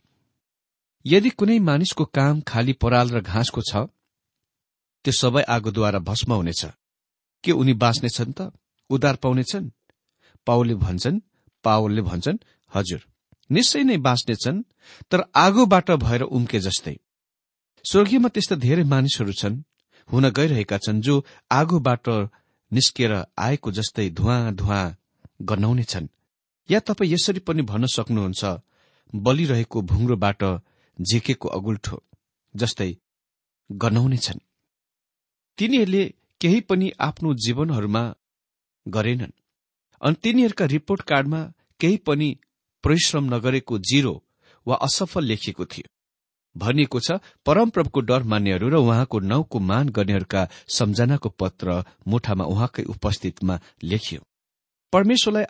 यदि 1.05 1.31
कुनै 1.31 1.59
मानिसको 1.59 2.05
काम 2.05 2.41
खाली 2.41 2.73
पराल 2.83 3.11
र 3.11 3.21
घाँसको 3.23 3.61
छ 3.71 3.87
त्यो 5.05 5.13
सबै 5.13 5.43
आगोद्वारा 5.49 5.99
भस्म 5.99 6.33
हुनेछ 6.33 6.63
के 7.45 7.53
उनी 7.53 7.75
बाँच्नेछन् 7.75 8.33
त? 8.33 8.53
उद्धार 8.91 9.17
पाउनेछन्? 9.17 9.71
पाओले 10.47 10.75
भन्छन् 10.75 11.21
पावलले 11.65 12.03
भन्छन् 12.03 12.39
हजुर 12.73 13.01
निश्चय 13.51 13.83
नै 13.83 13.97
बाँच्नेछन् 13.99 14.63
तर 15.11 15.21
आगोबाट 15.37 15.91
भएर 16.05 16.23
उम्के 16.23 16.59
जस्तै। 16.61 16.97
स्वर्गीयमा 17.85 18.29
त्यस्ता 18.29 18.57
धेरै 18.57 18.85
मानिसहरू 18.85 19.33
छन् 19.33 19.63
हुन 20.09 20.25
गइरहेका 20.31 20.79
छन् 20.79 21.01
जो 21.01 21.15
आगोबाट 21.51 22.09
निस्किएर 22.73 23.13
आएको 23.39 23.71
जस्तै 23.71 24.09
धुवा 24.11 24.51
धुवा 24.51 24.81
गनाउनेछन् 25.43 26.09
या 26.71 26.81
तपाईँ 26.81 27.13
यसरी 27.13 27.41
पनि 27.41 27.63
भन्न 27.63 27.87
सक्नुहुन्छ 27.87 28.45
बलिरहेको 29.15 29.83
भुङ्रोबाट 29.83 30.43
झिकेको 30.99 31.49
अगुल्ठो 31.49 32.03
जस्तै 32.55 32.91
गनाउनेछन् 33.73 34.47
तिनीहरूले 35.59 36.05
केही 36.41 36.61
पनि 36.61 36.91
आफ्नो 37.01 37.35
जीवनहरूमा 37.35 38.03
गरेनन् 38.87 39.39
अनि 40.03 40.21
तिनीहरूका 40.23 40.65
रिपोर्ट 40.65 41.03
कार्डमा 41.03 41.41
केही 41.81 41.97
पनि 41.97 42.29
परिश्रम 42.85 43.35
नगरेको 43.35 43.79
जिरो 43.79 44.15
वा 44.67 44.77
असफल 44.77 45.25
लेखिएको 45.25 45.65
थियो। 45.65 45.89
भनिएको 46.59 47.01
छ 47.01 47.19
परमप्रभुको 47.47 48.01
डर 48.01 48.23
मान्नेहरू 48.23 48.69
र 48.69 48.77
उहाँको 48.77 49.19
नाउँको 49.21 49.59
मान 49.61 49.89
गर्नेहरूका 49.89 50.43
सम्झनाको 50.69 51.29
पत्र 51.41 51.83
मुठामा 52.07 52.45
उहाँकै 52.45 52.83
उपस्थितिमा 52.85 53.61
लेखियो। 53.83 54.21
परमेश्वरलाई 54.93 55.45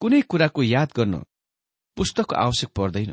कुनै 0.00 0.20
कुराको 0.22 0.62
याद 0.62 0.88
गर्न 0.96 1.14
पुस्तकको 1.96 2.36
आवश्यक 2.36 2.70
पर्दैन 2.70 3.10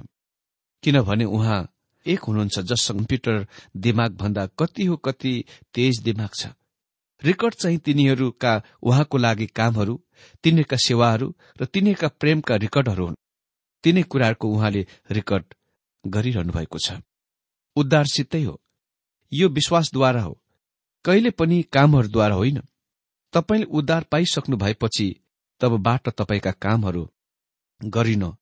किनभने 0.83 1.25
उहाँ 1.25 1.61
एक 2.05 2.19
हुनुहुन्छ 2.19 2.59
जस 2.59 2.91
कम्प्युटर 2.91 3.45
दिमाग 3.77 4.15
भन्दा 4.15 4.45
कति 4.59 4.85
हो 4.85 4.95
कति 4.97 5.33
तेज 5.73 5.99
दिमाग 6.03 6.29
छ। 6.33 6.53
रेकर्ड 7.21 7.53
चाहिँ 7.53 7.77
तिनीहरूका 7.77 8.53
उहाँको 8.83 9.17
लागि 9.17 9.47
कामहरू 9.55 9.95
तिनीहरूका 10.43 10.77
सेवाहरू 10.77 11.33
र 11.61 11.65
तिनीहरूका 11.65 12.07
प्रेमका 12.19 12.55
रेकर्डहरू 12.55 13.05
हुन्। 13.05 13.17
तिनै 13.83 14.03
कुराहरूको 14.03 14.47
उहाँले 14.47 14.85
रेकर्ड 15.11 15.53
गरिरहनु 16.03 16.53
भएको 16.53 16.77
छ। 16.77 17.01
उद्धारसितै 17.75 18.43
हो। 18.43 18.61
यो 19.33 19.49
विश्वासद्वारा 19.49 20.21
हो। 20.21 20.41
कहिले 21.05 21.29
पनि 21.29 21.61
कामहरूद्वारा 21.63 22.35
होइन। 22.35 22.61
तपाईँले 23.33 23.65
उद्धार 23.65 24.03
पाइसक्नु 24.03 24.57
भएपछि 24.57 25.15
तबबाट 25.59 26.09
तपाईँका 26.09 26.51
कामहरू 26.51 27.11
गरिन। 27.85 28.33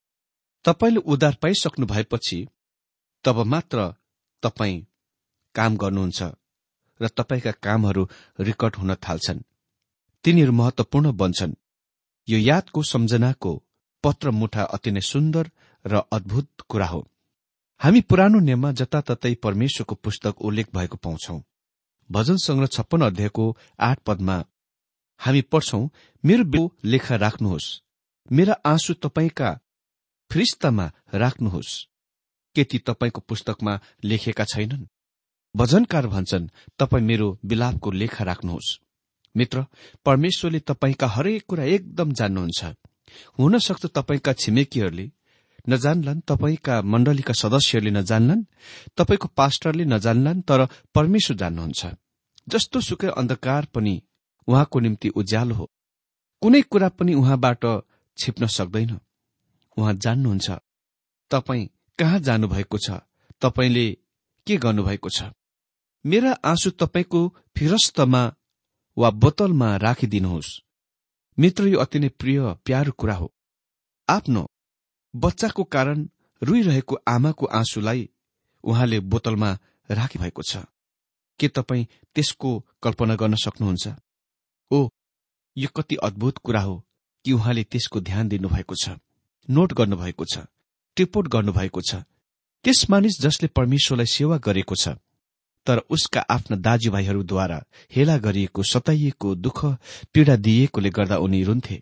तपाईँले 0.65 1.00
उद्धार 1.00 1.36
पाइसक्नु 1.41 1.86
भएपछि 1.86 2.48
तब 3.24 3.39
मात्र 3.39 3.93
तपाईँ 4.43 4.86
काम 5.56 5.78
गर्नुहुन्छ 5.78 6.24
र 7.02 7.08
तपाईँका 7.08 7.52
कामहरू 7.52 8.10
रेकर्ड 8.39 8.76
हुन 8.76 8.96
थाल्छन्। 8.96 9.39
तिनीहरू 10.24 10.52
महत्वपूर्ण 10.52 11.12
बन्छन्। 11.12 11.56
यो 12.30 12.39
यादको 12.39 12.84
सम्झनाको 12.84 13.63
पत्र 14.04 14.32
मुठा 14.32 14.63
अति 14.63 14.91
नै 14.91 15.02
सुन्दर 15.02 15.52
र 15.86 15.96
अद्भुत 16.12 16.50
कुरा 16.69 16.88
हो। 16.88 17.12
हामी 17.84 18.02
पुरानो 18.02 18.39
नियममा 18.39 18.72
जताततै 18.72 19.34
परमेश्वरको 19.36 19.96
पुस्तक 19.96 20.41
उल्लेख 20.41 20.67
भएको 20.76 20.98
पाउँछौ। 20.98 21.41
भजन 22.12 22.38
संग्रह 22.38 22.67
छप्पन 22.67 23.02
अध्यायको 23.02 23.46
आठ 23.80 24.00
पदमा 24.00 24.46
हामी 25.19 25.41
पढ्छौ 25.41 25.80
मेरो 26.24 26.72
लेखा 26.86 27.15
राख्नुहोस् 27.15 27.67
मेरा 28.32 28.54
आँसु 28.65 28.93
तपाईँका 28.93 29.50
फ्रिस्तामा 30.32 30.86
राख्नुहोस् 31.13 31.74
के 32.56 32.63
ती 32.63 32.80
तपाईँको 32.80 33.22
पुस्तकमा 33.22 33.80
लेखेका 34.04 34.46
छैनन्। 34.46 34.88
भजनकार 35.56 36.08
भन्छन् 36.08 36.48
तपाईँ 36.80 37.04
मेरो 37.04 37.28
विलापको 37.46 37.91
लेखा 37.91 38.24
राख्नुहोस्। 38.24 38.78
मित्र 39.36 39.65
परमेश्वरले 40.06 40.60
तपाईँका 40.60 41.08
हरेक 41.08 41.46
कुरा 41.48 41.63
एकदम 41.63 42.13
जान्नुहुन्छ। 42.13 42.63
हुन 43.39 43.60
सक्छ 43.60 43.86
तपाईँका 43.86 44.34
छिमेकीहरूले 44.34 45.12
नजान्लान् 45.69 46.21
तपाईँका 46.21 46.82
मण्डलीका 46.82 47.34
सदस्यहरूले 47.34 47.91
नजान्लान् 47.91 48.43
तपाईँको 48.97 49.28
पास्टरले 49.28 49.86
नजान्लान् 49.86 50.41
तर 50.41 50.65
परमेश्वर 50.95 51.38
जान्नुहुन्छ। 51.38 51.82
जस्तो 52.47 52.82
सुकै 52.82 53.08
अन्धकार 53.08 53.65
पनि 53.65 53.95
उहाँको 54.47 54.80
निम्ति 54.80 55.10
उज्यालो 55.10 55.56
हो 55.56 55.65
कुनै 56.41 56.62
कुरा 56.62 56.89
पनि 56.89 57.13
उहाँबाट 57.13 57.63
छिप्न 58.17 58.47
सक्दैन। 58.47 58.99
उहाँ 59.78 59.93
जान्नुहुन्छ 59.93 60.52
तपाईँ 61.32 61.69
कहाँ 61.99 62.19
जानुभएको 62.19 62.78
छ 62.78 62.99
तपाईँले 63.41 63.86
के 64.47 64.58
गर्नुभएको 64.58 65.10
छ? 65.10 65.23
मेरा 66.06 66.32
आँसु 66.43 66.69
तपाईँको 66.69 67.21
फिरस्तमा 67.56 68.23
वा 68.97 69.10
बोतलमा 69.10 69.78
राखिदिनुहोस्। 69.78 70.60
मित्र 71.38 71.67
यो 71.67 71.80
अति 71.80 71.99
नै 71.99 72.10
प्रिय 72.10 72.39
प्यारो 72.65 72.91
कुरा 72.91 73.15
हो। 73.15 73.34
आफ्नो 74.10 74.49
बच्चाको 75.13 75.63
कारण 75.63 76.08
रुइरहेको 76.41 76.95
आमाको 77.08 77.45
आँसुलाई 77.45 78.10
उहाँले 78.63 78.99
बोतलमा 78.99 79.58
राखिभएको 79.89 80.41
छ। 80.41 80.58
के 81.39 81.47
तपाईँ 81.47 81.86
त्यसको 82.15 82.49
कल्पना 82.84 83.15
गर्न 83.15 83.36
सक्नुहुन्छ? 83.36 83.88
ओ 84.71 84.89
यो 85.58 85.67
कति 85.76 85.95
अद्भुत 85.95 86.38
कुरा 86.38 86.62
हो 86.62 86.84
कि 87.26 87.32
उहाँले 87.32 87.63
त्यसको 87.63 88.02
ध्यान 88.02 88.28
दिनुभएको 88.28 88.76
छ 88.76 88.97
नोट 89.49 89.73
गर्नुभएको 89.73 90.26
छ 90.26 90.45
टिपोट 90.97 91.28
गर्नुभएको 91.28 91.82
छ। 91.82 91.95
त्यस 92.65 92.89
मानिस 92.89 93.21
जसले 93.21 93.47
परमेश्वरलाई 93.47 94.06
सेवा 94.06 94.38
गरेको 94.38 94.76
छ 94.76 94.95
तर 95.67 95.78
उसका 95.89 96.21
आफ्ना 96.30 96.58
दाजुभाइहरूद्वारा 96.58 97.63
हेला 97.95 98.17
गरिएको 98.17 98.63
सताइएको 98.63 99.36
दुःख 99.36 99.65
पीड़ा 100.13 100.36
दिएकोले 100.36 100.89
गर्दा 100.89 101.17
उनी 101.17 101.43
रुन्थे। 101.43 101.82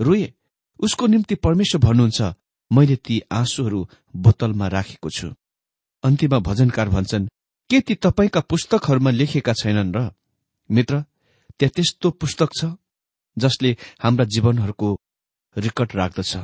रोए 0.00 0.32
उसको 0.80 1.06
निम्ति 1.06 1.34
परमेश्वर 1.34 1.80
भन्नुहुन्छ 1.80 2.22
मैले 2.70 2.96
ती 2.96 3.20
आँसुहरू 3.32 3.88
बोतलमा 4.16 4.66
राखेको 4.68 5.10
छु। 5.10 5.28
अन्तिममा 6.04 6.38
भजनकार 6.38 6.88
भन्छन् 6.88 7.28
के 7.70 7.80
ती 7.80 7.94
तपाईँका 7.94 8.40
पुस्तकहरूमा 8.40 9.10
लेखेका 9.10 9.52
छैनन् 9.52 9.94
र? 9.96 10.10
मित्र 10.70 11.04
त्यहाँ 11.58 11.72
त्यस्तो 11.76 12.10
पुस्तक 12.10 12.50
छ 12.58 12.76
जसले 13.36 13.76
हाम्रा 14.02 14.24
जीवनहरूको 14.24 14.88
रेकर्ड 15.56 15.90
राख्दछ। 15.94 16.36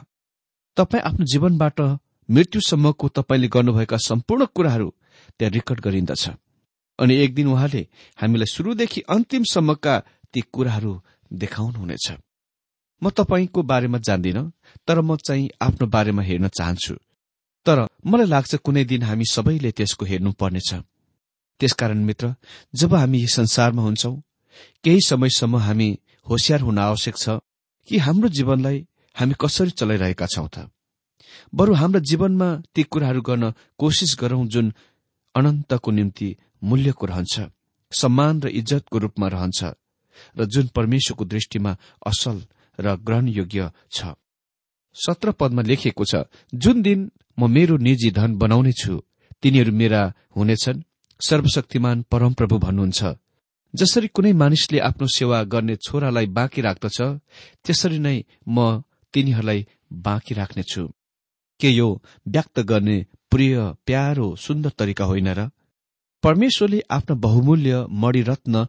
तपाईँ 0.76 1.02
आफ्नो 1.02 1.24
जीवनबाट 1.26 1.80
मृत्युसम्मको 2.28 3.08
तपाईँले 3.08 3.48
गर्नुभएका 3.48 3.96
सम्पूर्ण 3.96 4.46
कुराहरू 4.46 4.88
त्यहाँ 5.38 5.52
रेकर्ड 5.52 5.80
गरिन्दछ। 5.80 6.28
अनि 6.98 7.14
एक 7.14 7.34
दिन 7.34 7.46
उहाँले 7.48 7.86
हामीलाई 8.16 8.46
शुरूदेखि 8.46 9.00
अन्तिमसम्मका 9.08 9.94
ती 10.32 10.40
कुराहरू 10.40 10.92
देखाउनुहुनेछ। 11.32 12.06
म 13.02 13.10
तपाईँको 13.10 13.62
बारेमा 13.62 13.98
जान्दिन 13.98 14.38
तर 14.88 15.00
म 15.00 15.16
चाहिँ 15.16 15.48
आफ्नो 15.62 15.86
बारेमा 15.86 16.22
हेर्न 16.22 16.48
चाहन्छु। 16.48 16.94
तर 17.66 17.78
मलाई 18.06 18.26
लाग्छ 18.26 18.54
कुनै 18.66 18.84
दिन 18.84 19.02
हामी 19.02 19.24
सबैले 19.24 19.70
त्यसको 19.70 20.04
हेर्नुपर्नेछ। 20.06 20.70
त्यसकारण 21.60 22.00
मित्र 22.04 22.34
जब 22.74 22.94
हामी 22.94 23.26
संसारमा 23.28 23.82
हुन्छौ 23.82 24.12
केही 24.84 25.00
समयसम्म 25.06 25.56
हामी 25.56 25.88
होसियार 26.26 26.60
हुन 26.60 26.78
आवश्यक 26.78 27.16
छ 27.16 27.38
कि 27.88 27.98
हाम्रो 27.98 28.28
जीवनलाई 28.28 28.78
हामी 29.16 29.34
कसरी 29.40 29.70
चलाइरहेका 29.70 30.26
छौं 30.26 30.48
त। 30.54 30.70
बरु 31.54 31.74
हाम्रो 31.74 32.00
जीवनमा 32.00 32.48
ती 32.74 32.82
कुराहरू 32.82 33.20
गर्न 33.22 33.44
कोसिस 33.78 34.16
गरौं 34.20 34.46
जुन 34.46 34.72
अनन्तको 35.34 35.90
निम्ति 35.90 36.28
मूल्यको 36.64 37.06
रहन्छ 37.06 37.34
सम्मान 37.92 38.40
र 38.42 38.48
इज्जतको 38.60 38.98
रूपमा 38.98 39.28
रहन्छ 39.28 39.60
र 40.38 40.44
जुन 40.44 40.66
परमेश्वरको 40.76 41.24
दृष्टिमा 41.24 41.72
असल 42.06 42.36
र 42.78 42.96
ग्रहणयोग्य 42.96 43.70
छ। 43.90 44.14
सत्र 44.96 45.30
पदमा 45.32 45.62
लेखिएको 45.62 46.04
छ 46.04 46.14
जुन 46.54 46.82
दिन 46.82 47.10
म 47.38 47.50
मेरो 47.50 47.76
निजी 47.76 48.10
धन 48.10 48.36
बनाउने 48.36 48.72
छु 48.72 49.00
तिनीहरू 49.42 49.72
मेरा 49.72 50.02
हुनेछन्। 50.36 50.82
सर्वशक्तिमान 51.20 52.04
परमप्रभु 52.10 52.58
भन्नुहुन्छ। 52.58 53.02
जसरी 53.74 54.08
कुनै 54.08 54.32
मानिसले 54.32 54.78
आफ्नो 54.78 55.06
सेवा 55.06 55.42
गर्ने 55.44 55.76
छोरालाई 55.76 56.26
बाँकी 56.26 56.60
राख्दछ 56.60 56.98
त्यसरी 57.64 57.98
नै 57.98 58.16
म 58.48 58.82
तिनीहरूलाई 59.14 59.66
बाँकी 59.92 60.34
राख्नेछु। 60.34 60.82
के 61.60 61.70
यो 61.70 61.88
व्यक्त 62.28 62.60
गर्ने 62.60 63.06
प्रिय 63.30 63.56
प्यारो 63.86 64.36
सुन्दर 64.36 64.70
तरिका 64.70 65.04
होइन 65.04 65.28
र? 65.28 65.48
परमेश्वरले 66.22 66.80
आफ्नो 66.90 67.16
बहुमूल्य 67.16 67.86
मणिरत्न 67.90 68.66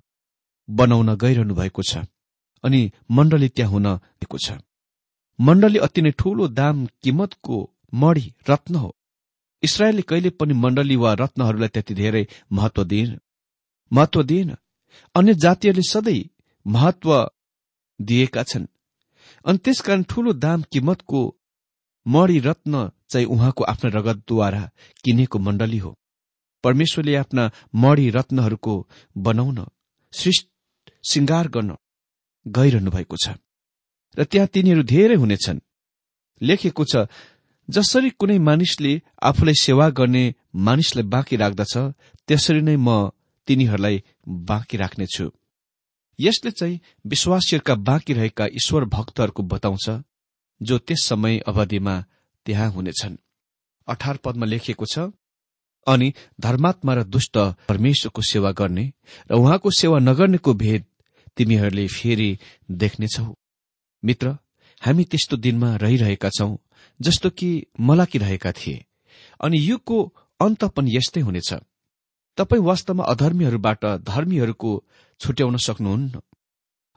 बनाउन 0.70 1.16
गइरहनु 1.16 1.54
भएको 1.56 1.82
छ। 1.84 1.98
अनि 2.64 2.92
मण्डली 3.12 3.50
त्यहाँ 3.50 3.72
हुन 3.72 3.88
गएको 3.88 4.38
छ। 4.38 4.58
मण्डली 5.40 5.80
अति 5.80 6.02
नै 6.02 6.12
ठूलो 6.12 6.48
दाम 6.48 6.86
किमतको 7.04 7.58
मणि 7.94 8.34
रत्न 8.50 8.76
हो। 8.76 8.96
इसरायलले 9.64 10.02
कहिले 10.02 10.30
पनि 10.30 10.54
मण्डली 10.54 10.96
वा 10.96 11.14
रत्नहरूलाई 11.14 11.68
त्यति 11.68 11.94
धेरै 11.94 12.28
महत्व 12.52 12.84
दिएन। 12.84 13.20
महत्व 13.92 14.24
दिएन। 14.24 14.56
अन्य 15.16 15.34
जातिहरूले 15.34 15.90
सधैँ 15.90 16.30
महत्व 16.66 17.10
दिएका 18.02 18.44
छन्। 18.44 18.66
अनि 19.46 19.58
त्यसकारण 19.58 20.04
ठूलो 20.04 20.34
दाम 20.34 20.62
किमतको 20.62 21.22
मणि 22.06 22.40
रत्न 22.40 22.90
चाहिँ 23.10 23.28
उहाँको 23.28 23.64
आफ्नो 23.64 23.90
रगतद्वारा 23.90 24.70
किनेको 25.04 25.40
मण्डली 25.40 25.78
हो। 25.78 25.98
परमेश्वरले 26.64 27.16
आफ्ना 27.16 27.52
मणि 27.76 28.10
रत्नहरूको 28.10 28.76
बनाउन 29.18 29.66
श्रृङ्गार 30.14 31.48
गर्न 31.48 31.76
गइरहनु 32.46 32.92
भएको 32.92 33.18
छ। 33.18 33.30
र 34.18 34.24
त्यहाँ 34.24 34.48
तिनीहरू 34.48 34.84
धेरै 34.84 35.16
हुनेछन्। 35.16 35.60
लेखेको 36.42 36.84
छ 36.86 37.08
जसरी 37.70 38.10
कुनै 38.10 38.38
मानिसले 38.40 39.02
आफूलाई 39.24 39.56
सेवा 39.56 39.90
गर्ने 39.90 40.24
मानिसलाई 40.56 41.04
बाँकी 41.04 41.36
राख्दछ 41.36 41.74
त्यसरी 42.28 42.62
नै 42.62 42.76
म 42.76 43.10
तिनीहरूलाई 43.48 44.04
बाँकी 44.28 44.78
राख्नेछु। 44.78 45.32
यसले 46.20 46.52
चाहिँ 46.52 46.80
विश्वासीहरूका 47.08 47.76
बाँकी 47.76 48.14
रहेका 48.14 48.46
ईश्वर 48.46 48.86
भक्तहरूको 48.86 49.44
बताउँछ 49.44 49.90
जो 50.62 50.78
त्यस 50.78 51.04
समय 51.04 51.38
अवधिमा 51.48 51.96
त्यहाँ 52.46 52.70
हुनेछन्। 52.72 53.16
अठार 53.88 54.18
पदमा 54.18 54.46
लेखिएको 54.46 54.86
छ 54.86 55.00
अनि 55.88 56.14
धर्मात्मा 56.40 56.94
र 56.94 57.04
दुष्ट 57.04 57.38
परमेश्वरको 57.68 58.22
सेवा 58.22 58.52
गर्ने 58.52 58.86
र 59.32 59.36
उहाँको 59.36 59.72
सेवा 59.72 60.00
नगर्नेको 60.00 60.54
भेद 60.54 60.86
तिमीहरूले 61.38 61.88
फेरि 61.88 62.40
देख्नेछौ। 62.72 63.36
मित्र 64.06 64.38
हामी 64.82 65.04
त्यस्तो 65.04 65.38
दिनमा 65.38 65.76
रहिरहेका 65.76 66.30
छौं 66.30 66.58
जस्तो 67.02 67.30
कि 67.30 67.66
मलाकी 67.80 68.20
रहेका 68.20 68.52
थिए। 68.52 68.86
अनि 69.42 69.58
युगको 69.60 70.14
अन्त 70.42 70.64
पनि 70.64 70.98
यस्तै 70.98 71.22
हुनेछ। 71.22 71.54
तपाईँ 72.38 72.62
वास्तवमा 72.62 73.04
अधर्मीहरूबाट 73.04 73.86
धर्मीहरूको 73.86 74.84
छुट्याउन 75.20 75.58
सक्नुहुन्न? 75.58 76.22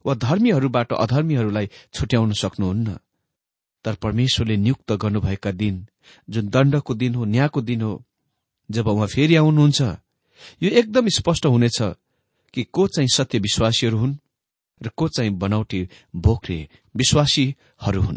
वा 0.07 0.15
धर्मीहरूबाट 0.15 0.93
अधर्मीहरूलाई 0.93 1.71
छुट्याउन 1.95 2.33
सक्नुहुन्न? 2.33 2.99
तर 3.85 3.95
परमेश्वरले 3.95 4.57
नियुक्त 4.57 4.93
गर्नुभएका 4.93 5.51
दिन 5.53 5.87
जुन 6.31 6.49
दण्डको 6.49 6.95
दिन 6.95 7.15
हो 7.15 7.25
न्यायको 7.25 7.61
दिन 7.63 7.83
हो 7.83 8.05
जब 8.71 8.87
उहाँ 8.89 9.07
फेरि 9.07 9.37
आउनुहुन्छ 9.37 9.83
यो 10.63 10.69
एकदम 10.69 11.09
स्पष्ट 11.09 11.47
हुनेछ 11.47 11.83
कि 12.55 12.65
को 12.65 12.87
चाहिँ 12.89 13.09
सत्य 13.09 13.39
विश्वासीहरू 13.39 13.99
हुन्? 13.99 14.19
र 14.83 14.91
को 14.97 15.09
चाहिँ 15.09 15.31
बनावटी 15.31 15.89
बोक्रे 16.17 16.69
विश्वासीहरू 16.97 18.03
हुन्? 18.03 18.17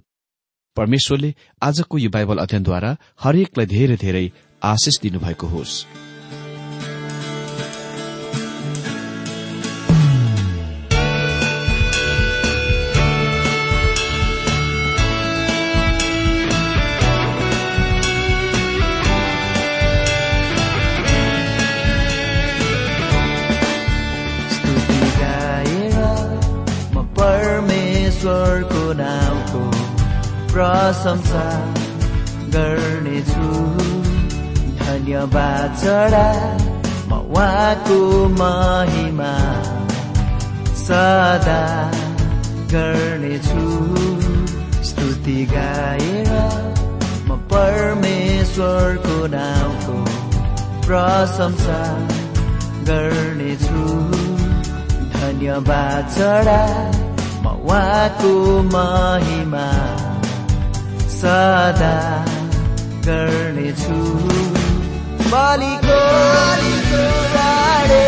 परमेश्वरले 0.77 1.35
आजको 1.61 1.97
यो 1.97 2.09
बाइबल 2.09 2.37
अध्ययनद्वारा 2.37 2.97
हरेकलाई 3.19 3.65
धेरै 3.65 3.95
धेरै 3.95 4.31
आशिष 4.63 5.01
दिनुभएको 5.01 5.47
होस्। 5.47 5.85
प्रशंसा 30.89 31.41
गर्नेछु। 32.53 33.47
धन्यवाद 34.79 35.75
चढा 35.81 36.29
म 37.09 37.19
उहाँको 37.29 37.99
महिमा 38.39 39.33
सदा 40.81 41.61
गर्नेछु। 42.73 43.67
स्तुति 44.89 45.37
गाएर 45.53 46.33
म 47.29 47.37
परमेश्वरको 47.53 49.19
नाउँको 49.35 49.97
प्रशंसा 50.89 51.79
गर्नेछु। 52.89 53.85
धन्यवाद 55.13 56.11
चढा 56.17 56.61
म 57.45 57.57
उहाँको 57.61 58.35
महिमा 58.75 59.65
सदा 61.21 61.95
गर्नेछु। 63.07 63.97
बलिको 65.31 65.99
साडे 67.33 68.07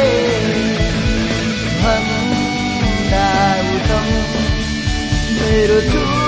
भन्दा 1.82 3.28
उत्तम 3.74 4.08
मेरो 5.36 5.80
चुरा 5.92 6.21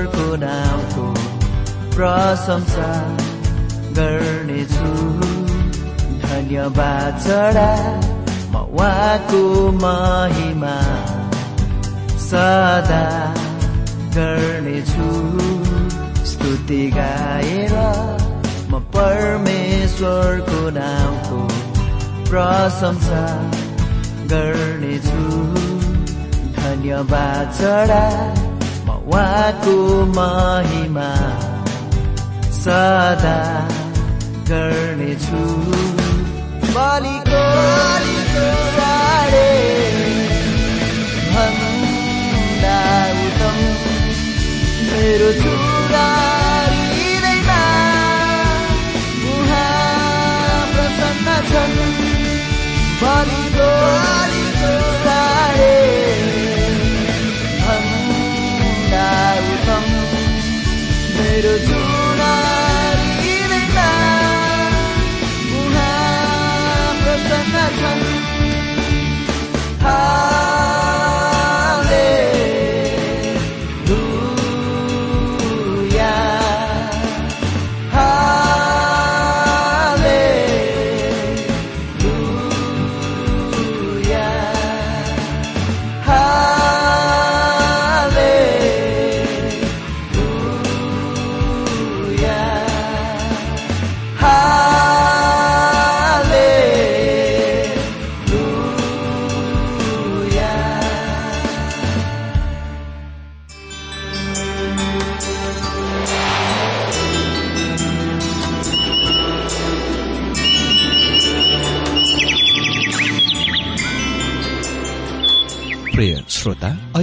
परमेश्वरको 0.00 0.36
नामको 0.40 1.06
प्रशंसा 1.94 2.90
गर्नेछु। 3.98 4.92
धन्यवाद 6.24 7.18
चढा 7.24 7.72
म 8.52 8.64
उहाँको 8.72 9.42
महिमा 9.76 10.76
सदा 12.28 13.04
गर्नेछु। 14.16 15.10
स्तुति 16.32 16.82
गाएर 16.96 17.74
म 18.70 18.80
परमेश्वरको 18.96 20.60
नामको 20.80 21.40
प्रशंसा 22.30 23.24
गर्नेछु। 24.32 25.24
धन्यवाद 26.60 27.52
चढा 27.60 28.04
उहाँको 28.90 29.76
महिमा 30.16 31.10
सदा 32.60 33.38
गर्नेछु। 34.50 35.44
बलिको 36.74 37.44
साडे 38.76 39.50
भन्दा 41.32 42.80
उत्तम 43.24 43.56
मेरो 44.90 45.30
चुरा 45.42 46.08
प्रसन्न 50.74 51.28
छन्। 51.50 51.76
बलिको 53.02 53.70
साडे 55.04 55.76
मेरो 61.40 61.56
चुरा 61.58 61.79